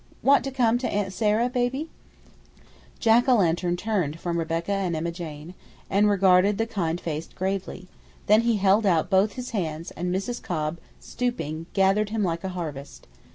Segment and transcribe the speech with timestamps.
[0.23, 1.91] Want to come to Aunt Sarah, baby?"
[2.97, 5.53] Jack o' lantern turned from Rebecca and Emma Jane
[5.91, 7.87] and regarded the kind face gravely;
[8.25, 10.41] then he held out both his hands and Mrs.
[10.41, 13.05] Cobb, stooping, gathered him like a harvest.